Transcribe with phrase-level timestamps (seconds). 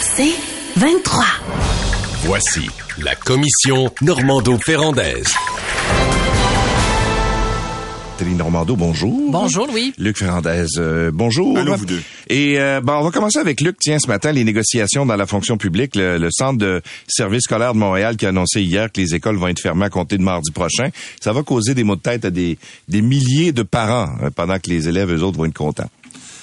[0.00, 0.34] C'est
[0.76, 1.24] 23.
[2.24, 5.34] Voici la commission Normando-Ferrandaise.
[8.18, 9.32] Télé Normando, bonjour.
[9.32, 9.92] Bonjour, Louis.
[9.98, 11.58] Luc Ferrandez, euh, bonjour.
[11.58, 12.00] Allô, vous deux.
[12.28, 13.76] Et euh, bon, on va commencer avec Luc.
[13.80, 17.74] Tiens, ce matin, les négociations dans la fonction publique, le, le Centre de service scolaire
[17.74, 20.22] de Montréal qui a annoncé hier que les écoles vont être fermées à compter de
[20.22, 20.90] mardi prochain.
[21.20, 22.56] Ça va causer des maux de tête à des,
[22.88, 25.90] des milliers de parents euh, pendant que les élèves, eux autres, vont être contents.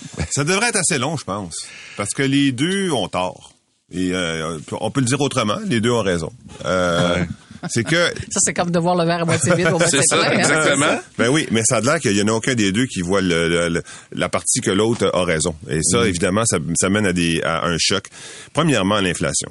[0.32, 1.56] Ça devrait être assez long, je pense.
[1.98, 3.54] Parce que les deux ont tort.
[3.94, 6.32] Et euh, on peut le dire autrement, les deux ont raison.
[6.66, 7.24] Euh,
[7.70, 10.02] C'est que Ça, c'est comme de voir le verre à moitié vide au C'est moitié
[10.08, 10.40] ça, plein, hein.
[10.40, 11.00] exactement.
[11.18, 13.20] Ben oui, mais ça a l'air qu'il y en a aucun des deux qui voit
[13.22, 13.84] le, le- le-
[14.14, 15.54] la partie que l'autre a raison.
[15.70, 18.06] Et ça, évidemment, ça, ça mène à, des, à un choc.
[18.54, 19.50] Premièrement, l'inflation.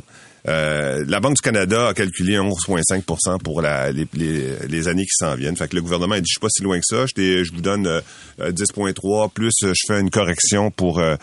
[0.48, 5.34] Euh, la Banque du Canada a calculé 11,5% pour la, les, les, années qui s'en
[5.34, 5.56] viennent.
[5.56, 7.04] Fait que le gouvernement a dit, je suis pas si loin que ça.
[7.06, 8.00] Je, vous donne euh,
[8.40, 11.16] euh, 10,3 plus euh, je fais une correction pour euh,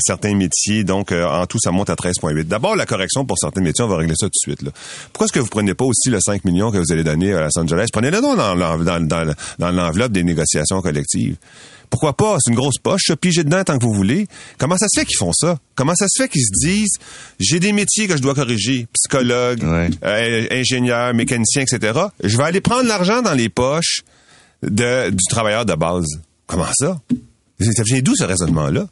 [0.00, 0.84] certains métiers.
[0.84, 2.44] Donc, en tout, ça monte à 13,8.
[2.44, 4.70] D'abord, la correction pour certains métiers, on va régler ça tout de suite.
[5.12, 7.42] Pourquoi est-ce que vous prenez pas aussi le 5 millions que vous allez donner à
[7.42, 7.86] Los Angeles?
[7.92, 11.36] Prenez-le dans l'enveloppe des négociations collectives.
[11.96, 12.36] Pourquoi pas?
[12.40, 14.26] C'est une grosse poche, ça, pigez dedans tant que vous voulez.
[14.58, 15.58] Comment ça se fait qu'ils font ça?
[15.76, 16.98] Comment ça se fait qu'ils se disent,
[17.40, 19.88] j'ai des métiers que je dois corriger, psychologue, Ouais.
[20.04, 21.98] euh, ingénieur, mécanicien, etc.
[22.22, 24.02] Je vais aller prendre l'argent dans les poches
[24.62, 26.04] de, du travailleur de base.
[26.46, 27.00] Comment ça?
[27.60, 28.86] Ça vient d'où ce raisonnement-là?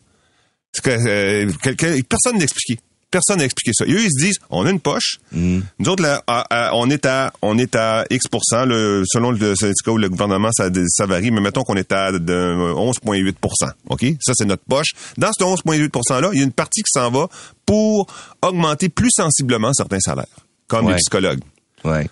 [0.83, 2.81] Que euh, quelqu'un- personne n'a expliqué.
[3.15, 3.85] Personne n'a expliqué ça.
[3.87, 5.19] Et eux, ils se disent, on a une poche.
[5.31, 8.25] Nous autres, là, à- à- on est à on est à X
[8.67, 12.11] le, selon le syndicat ou le gouvernement, ça, ça varie, mais mettons qu'on est à
[12.11, 14.05] de 11,8% OK?
[14.21, 14.89] Ça, c'est notre poche.
[15.17, 17.29] Dans ce 11,8 %-là, il y a une partie qui s'en va
[17.65, 18.09] pour
[18.43, 20.27] augmenter plus sensiblement certains salaires,
[20.67, 20.93] comme Ouais.
[20.95, 21.41] les psychologues.
[21.85, 22.09] Ouais.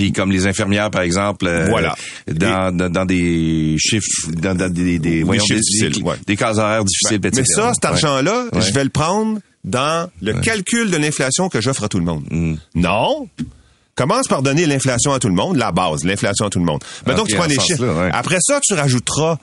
[0.00, 1.94] Puis comme les infirmières, par exemple, euh, Voilà.
[2.26, 6.16] dans, dans, dans des chiffres, dans, dans des, des, voyons, des, difficiles, des, ouais.
[6.26, 7.42] des cases horaires difficiles, Ben, etc.
[7.46, 8.62] mais ça, cet argent-là, Ouais.
[8.62, 12.24] je vais le prendre dans le calcul de l'inflation que j'offre à tout le monde.
[12.74, 13.28] Non.
[13.96, 16.82] Commence par donner l'inflation à tout le monde, la base, l'inflation à tout le monde.
[17.06, 17.84] Mettons Ok, que tu prends en les chiffres.
[17.84, 18.08] ouais.
[18.14, 19.36] Après ça, tu rajouteras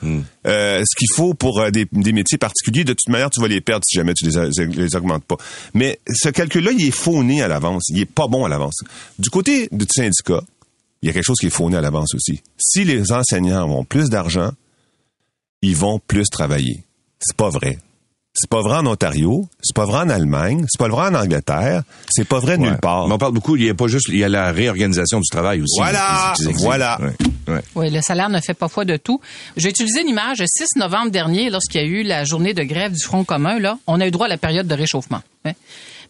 [0.48, 2.84] euh, ce qu'il faut pour euh, des, des métiers particuliers.
[2.84, 5.36] De toute manière, tu vas les perdre si jamais tu les, a- les augmentes pas.
[5.76, 7.84] Mais ce calcul-là, il est fauné à l'avance.
[7.90, 8.78] Il est pas bon à l'avance.
[9.20, 10.42] Du côté du syndicat,
[11.02, 12.42] il y a quelque chose qui est fauné à l'avance aussi.
[12.58, 14.52] Si les enseignants ont plus d'argent,
[15.62, 16.84] ils vont plus travailler.
[17.20, 17.80] C'est pas vrai.
[18.40, 21.82] C'est pas vrai en Ontario, c'est pas vrai en Allemagne, c'est pas vrai en Angleterre,
[22.08, 22.58] c'est pas vrai Ouais.
[22.70, 23.08] nulle part.
[23.08, 25.28] Mais on parle beaucoup, il y a pas juste, il y a la réorganisation du
[25.28, 25.80] travail aussi.
[25.80, 27.00] Voilà, voilà.
[27.02, 27.54] Ouais.
[27.56, 27.62] Ouais.
[27.74, 29.20] Oui, le salaire ne fait pas foi de tout.
[29.56, 32.62] J'ai utilisé une image le 6 novembre dernier, lorsqu'il y a eu la journée de
[32.62, 33.58] grève du Front commun.
[33.58, 35.22] Là, on a eu droit à la période de réchauffement.
[35.46, 35.54] hein.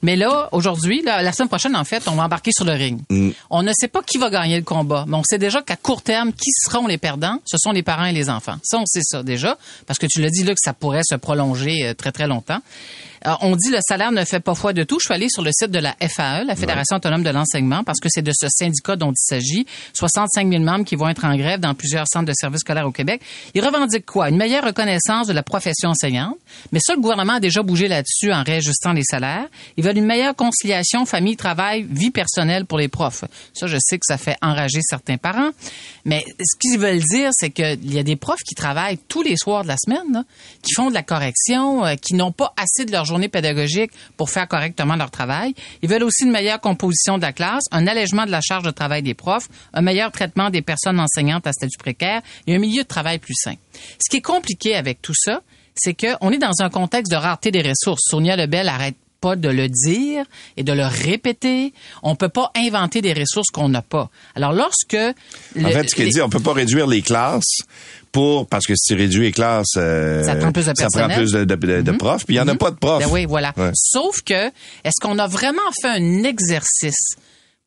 [0.01, 3.01] Mais là, aujourd'hui, la semaine prochaine, en fait, on va embarquer sur le ring.
[3.49, 6.01] On ne sait pas qui va gagner le combat, mais on sait déjà qu'à court
[6.01, 7.39] terme, qui seront les perdants?
[7.45, 8.57] Ce sont les parents et les enfants.
[8.63, 11.15] Ça, on sait ça déjà, parce que tu l'as dit là que ça pourrait se
[11.15, 12.59] prolonger euh, très, très longtemps.
[13.25, 15.00] On dit le salaire ne fait pas foi de tout.
[15.00, 18.00] Je suis allé sur le site de la FAE, la Fédération autonome de l'enseignement, parce
[18.00, 19.66] que c'est de ce syndicat dont il s'agit.
[19.94, 22.91] 65 000 membres qui vont être en grève dans plusieurs centres de services scolaires au
[22.91, 23.22] Québec.
[23.53, 24.29] Ils revendiquent quoi?
[24.29, 26.35] Une meilleure reconnaissance de la profession enseignante.
[26.72, 29.47] Mais ça, le gouvernement a déjà bougé là-dessus en réajustant les salaires.
[29.77, 33.23] Ils veulent une meilleure conciliation famille-travail, vie personnelle pour les profs.
[33.53, 35.51] Ça, je sais que ça fait enrager certains parents.
[36.06, 39.35] Mais ce qu'ils veulent dire, c'est qu'il y a des profs qui travaillent tous les
[39.38, 40.23] soirs de la semaine, là,
[40.61, 44.29] qui font de la correction, euh, qui n'ont pas assez de leur journée pédagogique pour
[44.29, 45.53] faire correctement leur travail.
[45.81, 48.72] Ils veulent aussi une meilleure composition de la classe, un allègement de la charge de
[48.72, 52.83] travail des profs, un meilleur traitement des personnes enseignantes à statut précaire et un milieu
[52.83, 53.56] de travail plus sain.
[53.73, 55.41] Ce qui est compliqué avec tout ça,
[55.75, 58.01] c'est qu'on est dans un contexte de rareté des ressources.
[58.09, 60.25] Sonia Lebel arrête pas de le dire
[60.57, 61.73] et de le répéter.
[62.03, 64.09] On peut pas inventer des ressources qu'on n'a pas.
[64.35, 67.57] Alors lorsque En fait, ce qu'il dit, on peut pas réduire les classes
[68.11, 71.07] pour parce que si tu réduis les classes, euh, Ça prend plus de ça prend
[71.09, 73.03] plus de, de- de- de profs, puis il y en a pas de profs.
[73.03, 73.53] Ben oui, voilà.
[73.57, 73.72] Ouais.
[73.75, 74.47] Sauf que,
[74.83, 77.16] est-ce qu'on a vraiment fait un exercice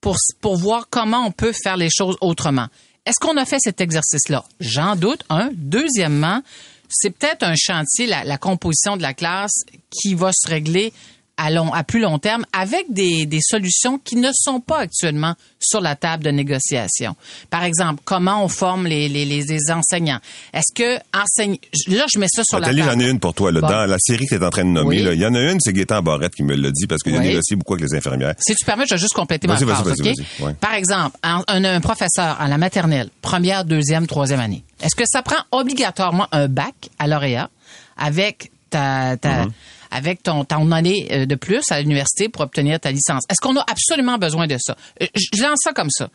[0.00, 2.66] pour, pour voir comment on peut faire les choses autrement?
[3.06, 4.44] Est-ce qu'on a fait cet exercice-là?
[4.60, 5.50] J'en doute, un.
[5.54, 6.42] Deuxièmement,
[6.88, 10.92] c'est peut-être un chantier, la, la composition de la classe, qui va se régler
[11.42, 15.34] à, long, à plus long terme avec des, des solutions qui ne sont pas actuellement
[15.58, 17.16] sur la table de négociation.
[17.48, 20.20] Par exemple, comment on forme les, les, les, enseignants?
[20.52, 21.56] Est-ce que enseigne...
[21.88, 22.82] Là, je mets ça sur la table.
[22.82, 23.50] j'en ai une pour toi.
[23.52, 23.68] Là, Bon.
[23.68, 25.02] Dans la série que tu es en train de nommer, Oui.
[25.02, 27.14] là, il y en a une, c'est Gaétan Barrette qui me l'a dit parce qu'il
[27.14, 27.26] a Oui.
[27.28, 28.34] négocié beaucoup avec les infirmières.
[28.38, 30.16] Si tu permets, je vais juste compléter ma phrase, vas-y, OK?
[30.18, 30.54] vas-y, ouais.
[30.54, 35.04] Par exemple, un, un- un professeur à la maternelle, première, deuxième, troisième année, est-ce que
[35.06, 37.48] ça prend obligatoirement un bac à lauréat
[37.96, 39.50] avec ta, ta Mm-hmm.
[39.90, 43.22] Avec ton, ton année euh, de plus à l'université pour obtenir ta licence?
[43.28, 44.76] Est-ce qu'on a absolument besoin de ça?
[45.02, 46.08] Euh, Je lance ça comme ça.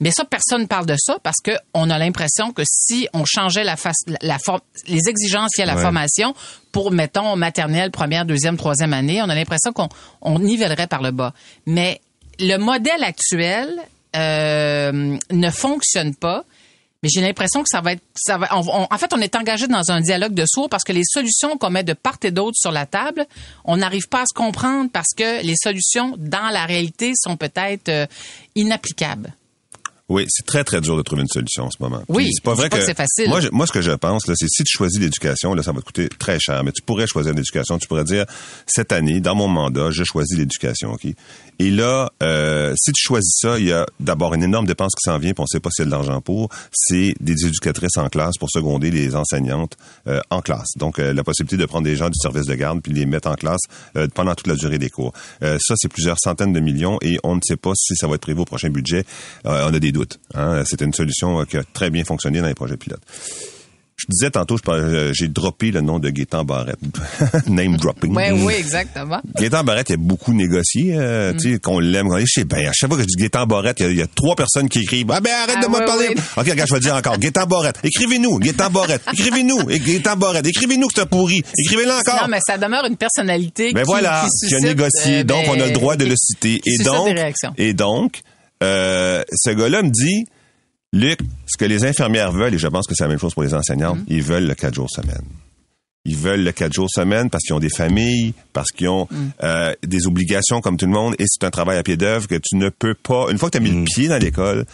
[0.00, 3.24] Mais ça, personne ne parle de ça parce que on a l'impression que si on
[3.24, 4.38] changeait la, face, la,
[4.88, 5.82] les exigences liées à la Ouais.
[5.82, 6.34] formation
[6.72, 9.88] pour, mettons, maternelle, première, deuxième, troisième année, on a l'impression qu'on
[10.20, 11.34] on nivellerait par le bas.
[11.66, 12.00] Mais
[12.40, 13.68] le modèle actuel
[14.16, 16.44] euh, ne fonctionne pas.
[17.02, 18.02] Mais j'ai l'impression que ça va être,
[18.52, 21.58] on- en fait, on est engagé dans un dialogue de sourds parce que les solutions
[21.58, 23.26] qu'on met de part et d'autre sur la table,
[23.64, 27.88] on n'arrive pas à se comprendre parce que les solutions dans la réalité sont peut-être
[27.88, 28.06] euh,
[28.54, 29.34] inapplicables.
[30.12, 32.02] Oui, c'est très très dur de trouver une solution en ce moment.
[32.08, 33.28] Oui, c'est pas vrai pas que, que c'est facile.
[33.28, 35.72] Moi, je- moi, ce que je pense, là, c'est si tu choisis l'éducation, là, ça
[35.72, 36.62] va te coûter très cher.
[36.64, 37.78] Mais tu pourrais choisir l'éducation.
[37.78, 38.26] Tu pourrais dire
[38.66, 41.06] cette année, dans mon mandat, je choisis l'éducation, ok?
[41.58, 45.08] Et là, euh, si tu choisis ça, il y a d'abord une énorme dépense qui
[45.10, 46.48] s'en vient, puis on sait pas s'il y a de l'argent pour.
[46.72, 49.76] C'est des éducatrices en classe pour seconder les enseignantes
[50.08, 50.70] euh, en classe.
[50.76, 53.28] Donc, euh, la possibilité de prendre des gens du service de garde puis les mettre
[53.28, 53.60] en classe
[53.96, 55.12] euh, pendant toute la durée des cours.
[55.42, 58.16] Euh, ça, c'est plusieurs centaines de millions et on ne sait pas si ça va
[58.16, 59.04] être prévu au prochain budget.
[59.46, 60.20] Euh, on a des doutes.
[60.34, 60.62] Hein?
[60.66, 63.02] C'était une solution euh, qui a très bien fonctionné dans les projets pilotes.
[63.94, 66.78] Je disais tantôt, euh, j'ai droppé le nom de Gaétan Barrette.
[67.46, 68.12] Name dropping.
[68.16, 69.20] Oui, oui, exactement.
[69.38, 70.98] Gaétan Barrette, il a beaucoup négocié, Mm.
[71.00, 72.08] euh, tu sais, qu'on l'aime.
[72.18, 73.98] Je sais, ben, à chaque fois que je dis Gaétan Barrette, il y a- il
[73.98, 76.08] y, a trois personnes qui écrivent, ah ben, arrête Ah, de me ouais, parler.
[76.36, 77.16] OK, regarde, je vais dire encore.
[77.18, 77.78] Gaétan Barrette.
[77.84, 79.02] Écrivez-nous, Gaétan Barrette.
[79.12, 80.46] Écrivez-nous, Gaétan Barrette.
[80.48, 81.42] Écrivez-nous que c'est pourri.
[81.58, 82.22] Écrivez-le encore.
[82.22, 85.24] Non, mais ça demeure une personnalité Ben qui, voilà, qui qui a suscite, négocié, euh,
[85.24, 86.60] donc ben, on a le droit de le citer.
[86.64, 87.16] Et suscite donc,
[87.56, 88.22] et donc,
[88.62, 90.24] euh, ce gars-là me dit,
[90.92, 93.42] Luc, ce que les infirmières veulent, et je pense que c'est la même chose pour
[93.42, 94.04] les enseignantes, Mm.
[94.08, 95.22] ils veulent le quatre jours semaine.
[96.04, 99.16] Ils veulent le quatre jours semaine parce qu'ils ont des familles, parce qu'ils ont Mm.
[99.44, 102.34] euh, des obligations comme tout le monde, et c'est un travail à pied d'œuvre que
[102.34, 103.26] tu ne peux pas.
[103.30, 104.66] Une fois que tu as mis le pied dans l'école,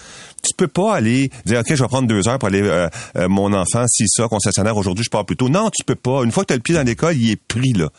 [0.43, 3.29] tu peux pas aller dire ok, je vais prendre deux heures pour aller euh, euh,
[3.29, 5.49] mon enfant si ça concessionnaire aujourd'hui je pars plus tôt.
[5.51, 6.25] Non, tu peux pas.
[6.25, 7.91] Une fois que tu as le pied dans l'école, il est pris là.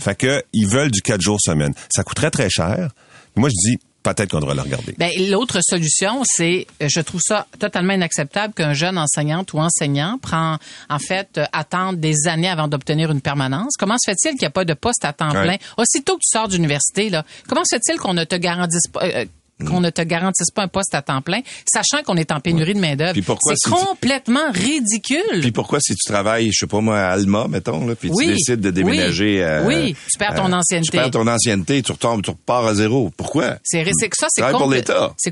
[0.00, 1.74] Fait que ils veulent du quatre jours semaine.
[1.90, 2.90] Ça coûterait très cher.
[3.34, 3.78] Moi je dis
[4.14, 4.94] peut-être qu'on devrait le regarder.
[4.98, 10.18] Ben, l'autre solution, c'est, euh, je trouve ça totalement inacceptable qu'un jeune enseignante ou enseignant
[10.20, 10.58] prend,
[10.88, 13.74] en fait, euh, attendre des années avant d'obtenir une permanence.
[13.78, 15.42] Comment se fait-il qu'il n'y a pas de poste à temps Ouais.
[15.44, 15.56] plein?
[15.76, 19.24] Aussitôt que tu sors d'université, là, comment se fait-il qu'on ne te garantisse pas, euh,
[19.66, 22.74] qu'on ne te garantisse pas un poste à temps plein, sachant qu'on est en pénurie
[22.74, 23.12] de.
[23.12, 25.40] Puis pourquoi C'est si tu- complètement ridicule.
[25.40, 28.26] Puis pourquoi si tu travailles, je sais pas moi, à Alma, mettons, là, puis Oui,
[28.26, 30.90] tu décides de déménager oui, à- oui, tu perds ton à- ancienneté.
[30.90, 33.10] Tu perds ton ancienneté, tu retombes, tu repars à zéro.
[33.16, 33.56] Pourquoi?
[33.64, 33.82] C'est
[34.18, 34.52] ça, c'est compl-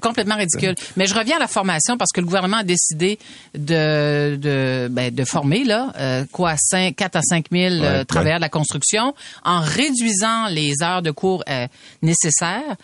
[0.00, 0.75] complètement ridicule.
[0.97, 3.19] Mais je reviens à la formation parce que le gouvernement a décidé
[3.55, 8.05] de de, ben, de former là euh, quoi 5 4 à 5 000 euh, Ouais,
[8.05, 11.67] travailleurs de la construction en réduisant les heures de cours euh,
[12.03, 12.77] nécessaires.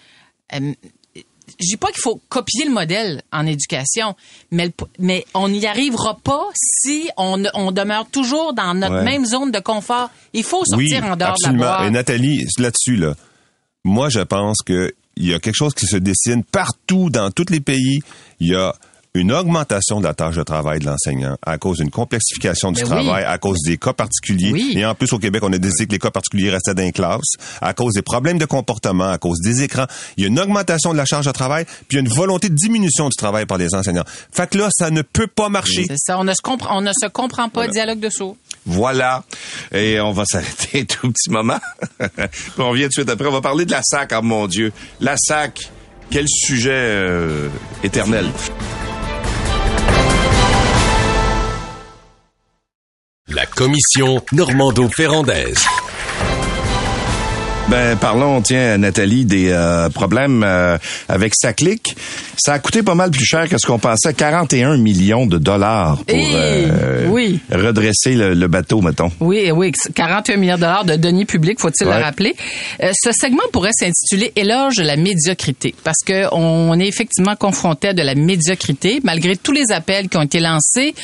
[1.61, 4.15] Je dis pas qu'il faut copier le modèle en éducation,
[4.51, 9.05] mais, le- mais on n'y arrivera pas si on, on demeure toujours dans notre Ouais.
[9.05, 10.11] même zone de confort.
[10.33, 11.59] Il faut sortir en dehors absolument.
[11.59, 11.89] de la boîte.
[11.89, 13.15] Et Nathalie, là-dessus, là,
[13.85, 17.51] moi, je pense que il y a quelque chose qui se dessine partout dans tous
[17.51, 18.01] les pays.
[18.41, 18.75] Il y a
[19.15, 22.87] une augmentation de la tâche de travail de l'enseignant à cause d'une complexification du Ben
[22.87, 23.05] oui.
[23.05, 24.53] travail, à cause des cas particuliers.
[24.53, 24.75] Oui.
[24.77, 26.93] Et en plus, au Québec, on a décidé que les cas particuliers restaient dans les
[26.93, 29.87] classes, à cause des problèmes de comportement, à cause des écrans.
[30.17, 32.15] Il y a une augmentation de la charge de travail, puis il y a une
[32.15, 34.05] volonté de diminution du travail par les enseignants.
[34.31, 35.87] Fait que là, ça ne peut pas marcher.
[35.89, 38.37] C'est ça, on ne se comprend, on ne se comprend pas, dialogue de sourds.
[38.65, 39.25] Voilà.
[39.73, 41.59] Et on va s'arrêter un tout petit moment.
[42.59, 43.27] On revient tout de suite après.
[43.27, 44.73] On va parler de la SAC, oh mon Dieu.
[45.01, 45.71] La SAC,
[46.11, 47.49] quel sujet euh,
[47.83, 48.27] éternel.
[53.33, 55.65] La commission Normando-Ferrandaise.
[57.71, 60.77] Ben, parlons, tiens, Nathalie, des euh, problèmes euh,
[61.09, 61.95] avec Saclic.
[62.37, 64.13] Ça a coûté pas mal plus cher que ce qu'on pensait.
[64.13, 67.39] 41 millions de dollars pour Eh, euh, oui.
[67.53, 69.13] redresser le, le bateau, mettons.
[69.21, 71.97] Oui, oui, 41 milliards de dollars de deniers publics, faut-il Ouais.
[71.97, 72.35] le rappeler.
[72.83, 77.89] Euh, ce segment pourrait s'intituler Éloge de la médiocrité, parce que on est effectivement confronté
[77.89, 80.95] à de la médiocrité, malgré tous les appels qui ont été lancés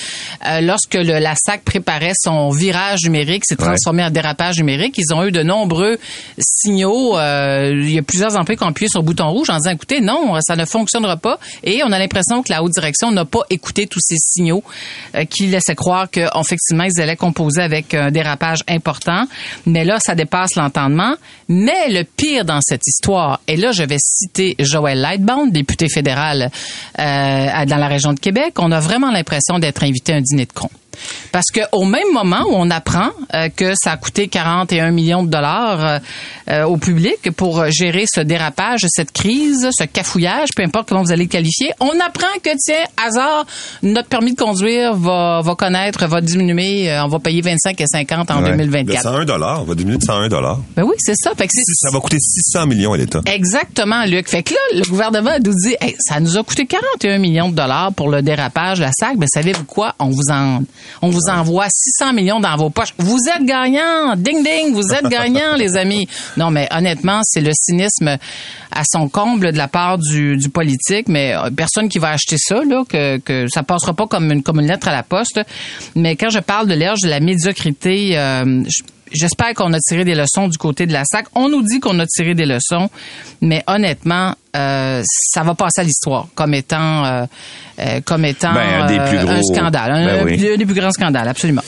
[0.48, 4.94] euh, lorsque le, la SAC préparait son virage numérique, s'est transformé en dérapage numérique.
[4.98, 5.98] Ils ont eu de nombreux
[6.56, 7.18] signaux.
[7.18, 9.70] euh, il y a plusieurs employés qui ont appuyé sur le bouton rouge en disant,
[9.70, 11.38] écoutez, non, ça ne fonctionnera pas.
[11.62, 14.62] Et on a l'impression que la haute direction n'a pas écouté tous ces signaux
[15.14, 19.26] euh, qui laissaient croire qu'effectivement, ils allaient composer avec un dérapage important.
[19.66, 21.14] Mais là, ça dépasse l'entendement.
[21.48, 26.50] Mais le pire dans cette histoire, et là, je vais citer Joël Lightbound, député fédéral
[26.98, 30.46] euh, dans la région de Québec, on a vraiment l'impression d'être invité à un dîner
[30.46, 30.70] de con.
[31.32, 35.22] Parce que au même moment où on apprend euh, que ça a coûté 41 millions
[35.22, 35.98] de dollars euh,
[36.50, 41.12] euh, au public pour gérer ce dérapage, cette crise, ce cafouillage, peu importe comment vous
[41.12, 43.46] allez le qualifier, on apprend que tiens, hasard,
[43.82, 47.86] notre permis de conduire va, va connaître, va diminuer, euh, on va payer 25 et
[47.86, 48.50] 50 en Ouais.
[48.52, 49.02] De 2024.
[49.02, 50.58] 101 dollars, va diminuer de 101 dollars.
[50.76, 51.30] Ben oui, c'est ça.
[51.36, 53.20] Fait que c'est- Ça va coûter 600 millions à l'État.
[53.26, 54.28] Exactement, Luc.
[54.28, 57.54] Fait que là, le gouvernement nous dit, Hey, ça nous a coûté 41 millions de
[57.54, 59.16] dollars pour le dérapage, la SAC.
[59.16, 59.94] Ben, savez-vous quoi?
[59.98, 60.60] On vous en,
[61.02, 62.94] on vous envoie 600 millions dans vos poches.
[62.98, 64.14] Vous êtes gagnants!
[64.16, 64.72] Ding, ding!
[64.72, 66.08] Vous êtes gagnants, les amis!
[66.36, 68.16] Non, mais honnêtement, c'est le cynisme
[68.70, 72.36] à son comble de la part du, du politique, mais euh, personne qui va acheter
[72.38, 75.40] ça, là, que, que ça passera pas comme une, comme une lettre à la poste.
[75.94, 78.82] Mais quand je parle de l'erge de la médiocrité, euh, je-
[79.12, 81.26] J'espère qu'on a tiré des leçons du côté de la SAC.
[81.34, 82.90] On nous dit qu'on a tiré des leçons,
[83.40, 87.24] mais honnêtement, euh, ça va passer à l'histoire comme étant, euh,
[87.78, 90.32] euh, comme étant Ben, un des plus un gros- scandale, un, oui.
[90.52, 91.62] un des plus grands scandales, absolument.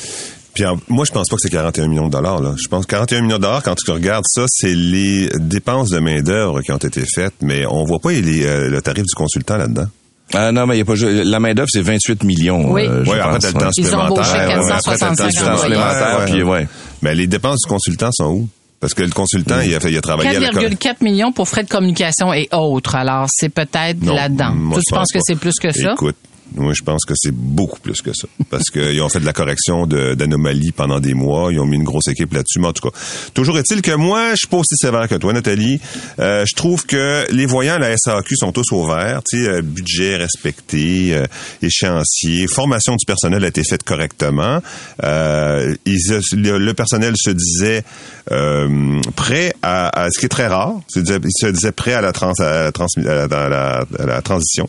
[0.54, 2.40] Puis moi, je pense pas que c'est 41 millions de dollars.
[2.42, 2.54] Là.
[2.60, 6.00] Je pense que 41 millions de dollars, quand tu regardes ça, c'est les dépenses de
[6.00, 9.56] main-d'œuvre qui ont été faites, mais on voit pas les, euh, le tarif du consultant
[9.56, 9.86] là-dedans.
[10.34, 12.70] Ah non, mais il y a pas la main d'œuvre c'est 28 millions.
[12.72, 12.86] Oui.
[12.86, 13.70] euh, je Oui, après, pense, t'as le temps ouais.
[13.76, 14.58] Ils ont supplémentaire.
[14.58, 16.68] Ouais, ouais, après, t'as le temps 465 supplémentaire, supplémentaire, puis ouais.
[17.02, 18.48] Mais les dépenses du consultant sont où?
[18.80, 21.32] Parce que le consultant, il, a fait, il a travaillé à la com- 4,4 millions
[21.32, 22.94] pour frais de communication et autres.
[22.94, 24.52] Alors, c'est peut-être là-dedans.
[24.52, 25.92] tu penses pense que c'est plus que ça?
[25.94, 26.14] Écoute,
[26.54, 28.26] moi, je pense que c'est beaucoup plus que ça.
[28.50, 31.52] Parce qu'ils ont fait de la correction d'anomalies pendant des mois.
[31.52, 32.58] Ils ont mis une grosse équipe là-dessus.
[32.60, 32.96] Mais en tout cas,
[33.34, 35.80] toujours est-il que moi, je suis pas aussi sévère que toi, Nathalie.
[36.18, 39.20] Euh, je trouve que les voyants à la SAQ sont tous au vert.
[39.28, 41.26] Tu sais, euh, budget respecté, euh,
[41.62, 44.60] échéancier, formation du personnel a été faite correctement.
[45.04, 47.82] Euh, ils- le, personnel se disait
[48.30, 50.74] euh, prêt à, à- ce qui est très rare.
[50.96, 54.68] Il se disait prêt à la- à la- à la transition.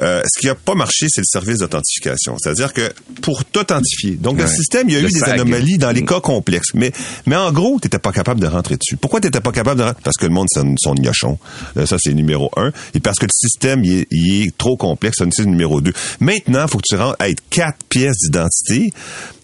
[0.00, 2.36] Euh, ce qui n'a pas marché, c'est le service d'authentification.
[2.38, 2.90] C'est-à-dire que
[3.22, 6.06] pour t'authentifier, donc le système, il y a Le eu des anomalies dans les Mm.
[6.06, 6.70] cas complexes.
[6.74, 6.92] Mais,
[7.26, 8.96] mais en gros, tu n'étais pas capable de rentrer dessus.
[8.96, 10.00] Pourquoi tu n'étais pas capable de rentrer?
[10.02, 11.38] Parce que le monde, c'est son gnochon.
[11.76, 12.72] Euh, Ça, c'est numéro un.
[12.94, 15.18] Et parce que le système, il est, il est trop complexe.
[15.18, 15.92] Ça, c'est numéro deux.
[16.20, 18.92] Maintenant, il faut que tu rentres avec quatre pièces d'identité,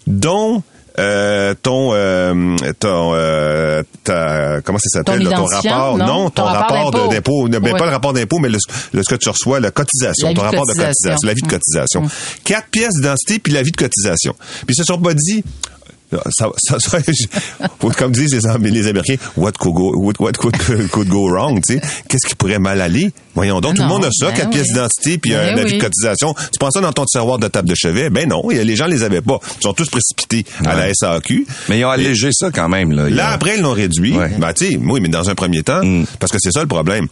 [0.07, 0.63] dont
[0.99, 5.97] euh, ton euh, ton euh, ta, comment ça s'appelle Ton rapport?
[5.97, 6.29] non?
[6.29, 7.47] ton, Ton rapport rapport de- d'impôt?
[7.47, 8.57] ne- ben, pas le rapport d'impôt mais le,
[8.93, 10.93] le- ce que tu reçois la cotisation L'avis ton de rapport de cotisation.
[11.11, 11.49] cotisation l'avis de Mm.
[11.49, 12.03] cotisation
[12.43, 14.33] quatre pièces d'identité puis l'avis de cotisation
[14.65, 15.43] puis ils se sont pas dit
[16.11, 16.99] ça, ça, ça,
[17.79, 20.55] faut- comme disent les, Am- les Américains, what could go, what, what could,
[20.91, 23.11] could go wrong, tu sais, qu'est-ce qui pourrait mal aller?
[23.35, 24.53] Voyons donc, Ah tout le monde a ça, ben quatre oui.
[24.55, 25.77] pièces d'identité puis Ben un avis oui.
[25.77, 26.33] de cotisation.
[26.33, 28.09] Tu prends ça dans ton tiroir de table de chevet?
[28.09, 29.39] Ben non, les gens les avaient pas.
[29.59, 30.93] Ils sont tous précipités à la.
[30.93, 31.45] SAQ.
[31.69, 32.91] Mais ils ont allégé ça quand même.
[32.91, 34.17] Là, Là, a- après, ils l'ont réduit.
[34.17, 34.31] Ouais.
[34.39, 36.05] Ben, tu sais, oui, mais dans un premier temps, Mm.
[36.19, 37.07] parce que c'est ça le problème.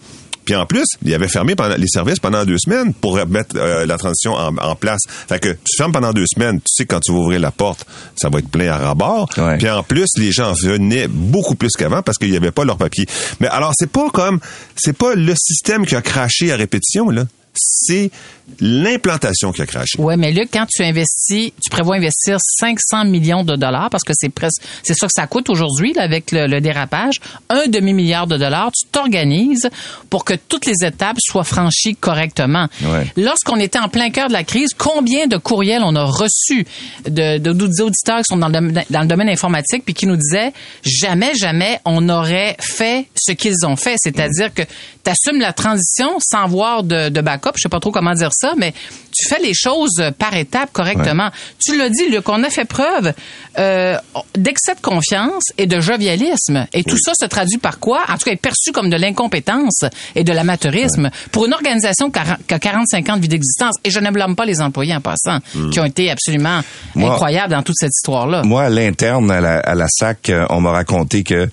[0.45, 3.85] Puis en plus, il avait fermé pendant, les services pendant deux semaines pour mettre euh,
[3.85, 5.01] la transition en, en place.
[5.27, 7.51] Fait que tu fermes pendant deux semaines, tu sais que quand tu vas ouvrir la
[7.51, 7.85] porte,
[8.15, 9.29] ça va être plein à rabord.
[9.37, 9.57] Ouais.
[9.57, 12.77] Puis en plus, les gens venaient beaucoup plus qu'avant parce qu'il n'y avait pas leur
[12.77, 13.05] papier.
[13.39, 14.39] Mais alors, c'est pas comme,
[14.75, 17.25] c'est pas le système qui a craché à répétition, là.
[17.57, 18.11] C'est
[18.59, 19.99] l'implantation qui a craché.
[19.99, 24.13] Ouais, mais Luc, quand tu investis, tu prévois investir 500 millions de dollars parce que
[24.15, 27.15] c'est presque, c'est ça que ça coûte aujourd'hui là, avec le, le dérapage,
[27.49, 28.71] un demi milliard de dollars.
[28.71, 29.69] Tu t'organises
[30.09, 32.67] pour que toutes les étapes soient franchies correctement.
[32.83, 33.07] Ouais.
[33.17, 36.65] Lorsqu'on était en plein cœur de la crise, combien de courriels on a reçus
[37.05, 40.07] de, de, des auditeurs qui sont dans le, domaine- dans le domaine informatique puis qui
[40.07, 45.39] nous disaient jamais, jamais on aurait fait ce qu'ils ont fait, c'est-à-dire que tu assumes
[45.39, 48.73] la transition sans voir de, de backup, je sais pas trop comment dire ça, mais
[49.15, 51.29] tu fais les choses par étapes correctement.
[51.63, 53.13] Tu l'as dit, Luc, on a fait preuve
[53.59, 53.97] euh,
[54.37, 56.67] d'excès de confiance et de jovialisme.
[56.73, 58.01] Et tout ça se traduit par quoi?
[58.09, 59.83] En tout cas, est perçu comme de l'incompétence
[60.15, 63.75] et de l'amateurisme pour une organisation qui a qui a 45 ans de vie d'existence.
[63.83, 65.39] Et je ne blâme pas les employés en passant,
[65.71, 66.61] qui ont été absolument
[66.95, 68.41] Moi- incroyables dans toute cette histoire-là.
[68.43, 71.49] Moi, à l'interne, à la, à la SAC, euh, on m'a raconté que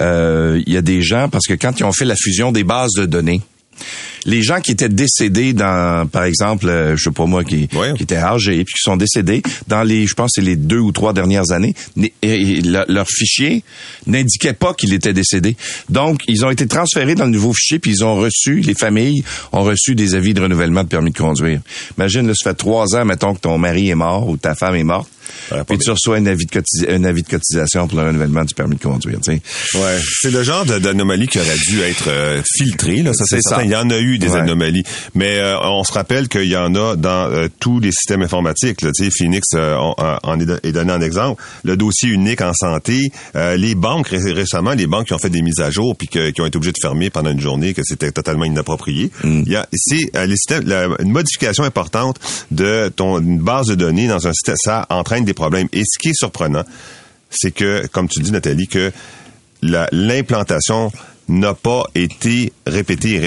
[0.00, 2.64] euh, il y a des gens, parce que quand ils ont fait la fusion des
[2.64, 3.40] bases de données,
[4.26, 7.92] les gens qui étaient décédés dans, par exemple, euh, je sais pas moi, qui, Ouais.
[7.96, 10.92] qui étaient âgés puis qui sont décédés dans les, je pense, c'est les deux ou
[10.92, 13.62] trois dernières années, et, et le- leur fichier
[14.06, 15.56] n'indiquait pas qu'il était décédé.
[15.88, 19.24] Donc, ils ont été transférés dans le nouveau fichier puis ils ont reçu, les familles
[19.52, 21.60] ont reçu des avis de renouvellement de permis de conduire.
[21.98, 24.74] Imagine, là, ça fait trois ans, mettons que ton mari est mort ou ta femme
[24.76, 25.08] est morte.
[25.68, 28.76] Puis tu reçois un avis, de un avis de cotisation pour le renouvellement du permis
[28.76, 29.18] de conduire.
[29.24, 29.78] tu sais.
[29.78, 33.02] Ouais, c'est le genre d'anomalie qui aurait dû être euh, filtrée.
[33.02, 33.56] Là, ça, c'est C'est certain.
[33.62, 33.64] ça.
[33.64, 34.40] Il y en a eu eu des Ouais.
[34.40, 34.84] anomalies.
[35.14, 38.82] Mais euh, on se rappelle qu'il y en a dans euh, tous les systèmes informatiques.
[38.82, 38.90] Là.
[39.16, 41.42] Phoenix euh, euh, en est, est donné en exemple.
[41.64, 45.30] Le dossier unique en santé, euh, les banques ré- récemment, les banques qui ont fait
[45.30, 47.74] des mises à jour puis que- qui ont été obligées de fermer pendant une journée,
[47.74, 49.10] que c'était totalement inapproprié.
[49.24, 52.18] Il y a, c'est euh, les systèmes, la- une modification importante
[52.50, 55.68] de ton une base de données dans un système, ça entraîne des problèmes.
[55.72, 56.64] Et ce qui est surprenant,
[57.30, 58.92] c'est que, comme tu dis, Nathalie, que
[59.62, 60.92] la- l'implantation
[61.28, 63.18] n'a pas été et répétée et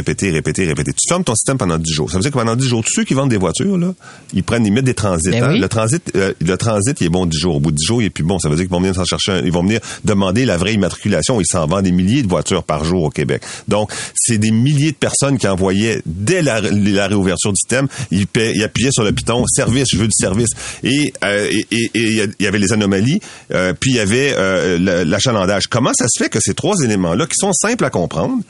[0.67, 0.91] répétée.
[0.93, 2.09] Tu fermes ton système pendant 10 jours.
[2.11, 3.93] Ça veut dire que pendant 10 jours, tous ceux qui vendent des voitures, là,
[4.33, 5.31] ils prennent, ils mettent des transits.
[5.31, 5.49] Ben hein?
[5.53, 5.59] oui.
[5.59, 7.55] Le transit, euh, le transit, il est bon 10 jours.
[7.55, 8.37] Au bout de 10 jours, il est plus bon.
[8.39, 10.73] Ça veut dire qu'ils vont venir s'en chercher, un- ils vont venir demander la vraie
[10.73, 11.39] immatriculation.
[11.41, 13.41] Ils s'en vendent des milliers de voitures par jour au Québec.
[13.67, 18.27] Donc, c'est des milliers de personnes qui envoyaient dès la, la réouverture du système, ils,
[18.27, 20.49] paient- ils appuyaient sur le piton, service, je veux du service.
[20.83, 23.19] Et euh, et- et- et il y avait les anomalies,
[23.53, 25.67] euh, puis il y avait euh, l'achalandage.
[25.67, 28.41] Comment ça se fait que ces trois éléments-là, qui sont simples à comprendre,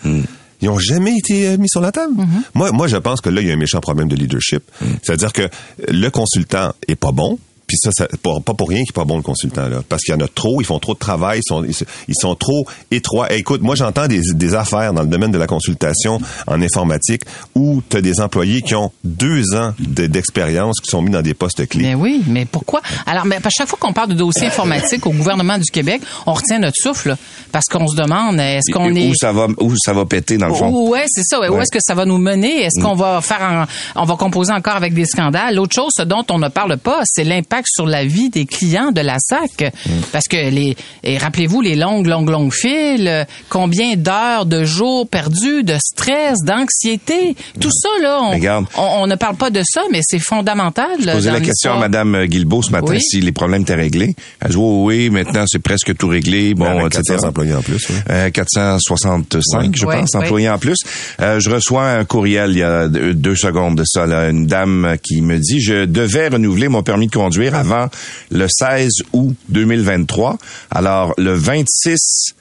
[0.62, 2.14] ils ont jamais été euh, mis sur la table.
[2.54, 4.64] Moi, moi, je pense que là, il y a un méchant problème de leadership.
[5.04, 5.50] C'est-à-dire que
[5.88, 7.38] le consultant est pas bon.
[7.68, 10.04] Puis ça, ça pas, pas pour rien qu'il est pas bon le consultant là, parce
[10.04, 11.64] qu'il y en a trop, ils font trop de travail, ils sont,
[12.08, 13.32] ils, sont trop étroits.
[13.34, 17.22] Et écoute, moi j'entends des, des affaires dans le domaine de la consultation en informatique
[17.56, 21.22] où tu as des employés qui ont deux ans de- d'expérience qui sont mis dans
[21.22, 21.84] des postes clés.
[21.84, 22.82] Mais oui, mais pourquoi?
[23.06, 26.34] Alors, mais à chaque fois qu'on parle de dossier informatique au gouvernement du Québec, on
[26.34, 27.16] retient notre souffle,
[27.52, 29.12] parce qu'on se demande, est-ce qu'on Où est...
[29.20, 30.70] ça va, où ça va péter dans le fond?
[30.70, 31.40] Où- Ouais, c'est ça.
[31.40, 31.50] ouais.
[31.50, 32.64] Où est-ce que ça va nous mener?
[32.64, 35.56] Est-ce qu'on va faire un- on va composer encore avec des scandales?
[35.56, 38.92] L'autre chose, ce dont on ne parle pas, c'est l'impact sur la vie des clients
[38.92, 39.72] de la SAC.
[40.12, 45.64] Parce que les, et rappelez-vous, les longues, longues, longues files, combien d'heures, de jours perdus,
[45.64, 48.66] de stress, d'anxiété, tout ça, là, on, Regarde.
[48.78, 50.88] on, on ne parle pas de ça, mais c'est fondamental.
[51.04, 51.80] là, Poser dans la question à.
[51.80, 53.02] Mme Guilbeault ce matin Oui.
[53.02, 54.16] si les problèmes étaient réglés.
[54.42, 57.02] Elle dit oui, oui, maintenant c'est presque tout réglé, bon, avec etc.
[57.14, 57.96] 400 employés en plus, oui.
[58.10, 60.78] Euh, 465, je pense, employés en plus.
[61.22, 64.48] Euh, je reçois un courriel il y a deux, deux secondes de ça, là, une
[64.48, 67.90] dame qui me dit je devais renouveler mon permis de conduire avant
[68.32, 70.38] le 16 août 2023.
[70.72, 72.34] Alors le 26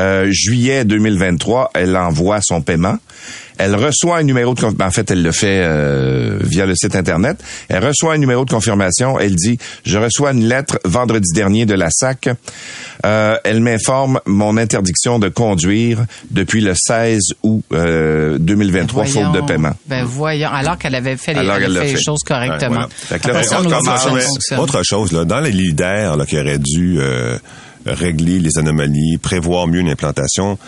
[0.00, 2.98] euh, juillet 2023, elle envoie son paiement.
[3.58, 4.86] Elle reçoit un numéro de confirmation.
[4.88, 7.42] En fait, elle le fait euh, via le site Internet.
[7.68, 9.18] Elle reçoit un numéro de confirmation.
[9.18, 12.28] Elle dit, je reçois une lettre vendredi dernier de la SAC.
[13.04, 19.40] Euh, elle m'informe mon interdiction de conduire depuis le 16 août euh, 2023, faute de
[19.40, 19.72] paiement.
[19.86, 22.02] Ben voyons, alors qu'elle avait fait les, Alors elle qu'elle avait l'a fait les fait.
[22.04, 22.70] choses correctement.
[22.70, 22.88] Ouais, voilà.
[22.90, 26.98] Fait que là, Après on autre chose, là, dans les leaders là, qui auraient dû
[27.00, 27.38] euh,
[27.86, 30.58] régler les anomalies, prévoir mieux une implantation,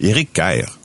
[0.00, 0.78] Éric Kerr.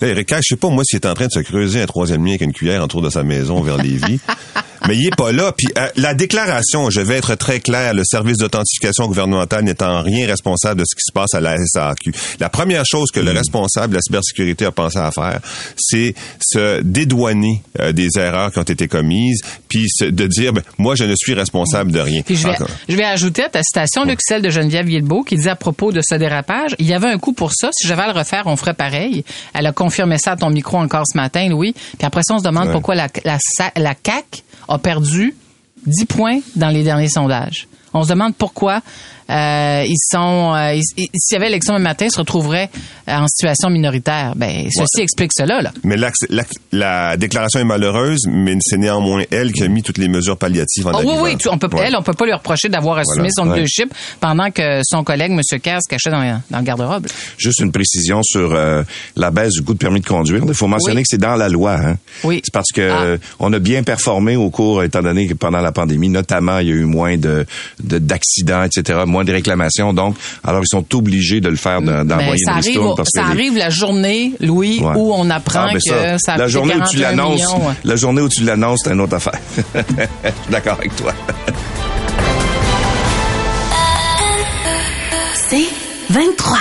[0.00, 2.24] Là, Kerr, je sais pas moi s'il est en train de se creuser un troisième
[2.24, 4.20] lien avec une cuillère autour de sa maison vers Lévis.
[4.86, 5.52] Mais il est pas là.
[5.56, 10.02] Puis euh, la déclaration, je vais être très clair, le service d'authentification gouvernementale n'étant en
[10.02, 12.12] rien responsable de ce qui se passe à la SAQ.
[12.40, 15.40] La première chose que le responsable de la cybersécurité a pensé à faire,
[15.76, 20.62] c'est se dédouaner euh, des erreurs qui ont été commises, puis se- de dire, ben,
[20.78, 22.22] moi, je ne suis responsable de rien.
[22.22, 22.54] Puis je vais,
[22.88, 25.92] je vais ajouter à ta citation, Luc, celle de Geneviève Guilbeault, qui dit à propos
[25.92, 27.70] de ce dérapage, il y avait un coup pour ça.
[27.72, 29.24] Si j'avais à le refaire, on ferait pareil.
[29.54, 31.72] Elle a confirmé ça à ton micro encore ce matin, Louis.
[31.72, 32.72] Puis après ça, on se demande Ouais.
[32.72, 35.34] pourquoi la, la, sa- la CAQ a perdu
[35.86, 37.68] 10 points dans les derniers sondages.
[37.94, 38.82] On se demande pourquoi
[39.30, 40.54] euh, ils sont.
[40.54, 40.78] euh,
[41.14, 42.70] S'il y avait élection le matin, ils se retrouveraient
[43.08, 44.32] euh, en situation minoritaire.
[44.36, 45.72] Ben, ceci explique cela, là.
[45.84, 46.10] Mais la,
[46.72, 50.86] la déclaration est malheureuse, mais c'est néanmoins elle qui a mis toutes les mesures palliatives
[50.86, 51.84] en Ah oui, oui, tu- on peut, Ouais.
[51.86, 53.56] elle, on peut pas lui reprocher d'avoir assumé Voilà, son ouais.
[53.56, 55.40] leadership pendant que son collègue, M.
[55.60, 57.06] Kerr, se cachait dans, dans le garde-robe.
[57.36, 58.82] Juste une précision sur euh,
[59.16, 60.42] la baisse du coût de permis de conduire.
[60.46, 61.02] Il faut mentionner Oui.
[61.02, 61.74] que c'est dans la loi.
[61.78, 61.96] Hein?
[62.24, 62.40] Oui.
[62.44, 63.18] C'est parce que Ah.
[63.38, 66.72] on a bien performé au cours, étant donné que pendant la pandémie, notamment, il y
[66.72, 67.46] a eu moins de
[67.82, 69.92] de- d'accidents, etc., moins de réclamations.
[69.92, 73.22] Donc, alors ils sont obligés de le faire, Mais d'envoyer ça une ristourne parce ça
[73.22, 74.92] que les- arrive la journée, Louis, Ouais.
[74.96, 77.54] où on apprend Ah, ben que ça, a la journée où tu 41 l'annonces,
[77.84, 79.38] la journée où tu l'annonces, c'est une autre affaire.
[79.74, 79.80] Je
[80.28, 81.12] suis d'accord avec toi.
[85.48, 85.64] C'est
[86.10, 86.58] 23.